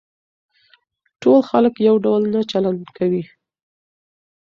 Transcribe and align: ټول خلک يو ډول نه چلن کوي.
ټول 1.21 1.39
خلک 1.49 1.73
يو 1.87 1.95
ډول 2.05 2.21
نه 2.33 2.41
چلن 2.51 2.77
کوي. 2.97 3.23